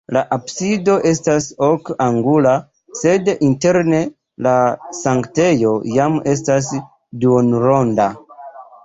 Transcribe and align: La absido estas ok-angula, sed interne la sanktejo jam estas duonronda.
La 0.15 0.21
absido 0.35 0.93
estas 1.07 1.49
ok-angula, 1.65 2.53
sed 3.01 3.29
interne 3.49 3.99
la 4.47 4.55
sanktejo 5.01 5.75
jam 5.97 6.17
estas 6.33 6.71
duonronda. 7.25 8.09